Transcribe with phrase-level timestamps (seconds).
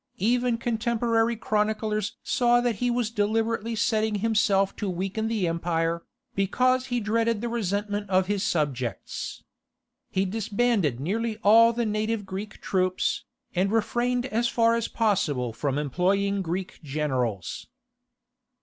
[0.17, 6.01] Even contemporary chroniclers saw that he was deliberately setting himself to weaken the empire,
[6.33, 9.43] because he dreaded the resentment of his subjects.
[10.09, 15.77] He disbanded nearly all the native Greek troops, and refrained as far as possible from
[15.77, 17.67] employing Greek generals.